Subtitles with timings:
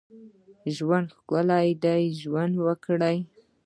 [0.75, 3.17] ژوند ښکلی دی، ژوند وکړئ